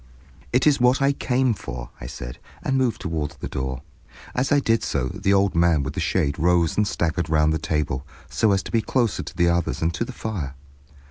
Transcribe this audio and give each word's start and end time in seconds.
"It 0.51 0.65
is 0.65 0.81
what 0.81 0.99
I 0.99 1.13
came 1.13 1.53
for," 1.53 1.91
I 2.01 2.07
said, 2.07 2.39
and 2.63 2.75
moved 2.75 3.01
toward 3.01 3.35
the 3.39 3.47
door. 3.47 3.83
As 4.33 4.51
I 4.51 4.59
did 4.59 4.81
so, 4.81 5.09
the 5.09 5.31
old 5.31 5.53
man 5.53 5.83
with 5.83 5.93
the 5.93 5.99
shade 5.99 6.39
rose 6.39 6.75
and 6.75 6.87
staggered 6.87 7.29
round 7.29 7.53
the 7.53 7.59
table, 7.59 8.03
so 8.27 8.51
as 8.51 8.63
to 8.63 8.71
be 8.71 8.81
closer 8.81 9.21
to 9.21 9.37
the 9.37 9.49
others 9.49 9.79
and 9.79 9.93
to 9.93 10.03
the 10.03 10.11
fire. 10.11 10.55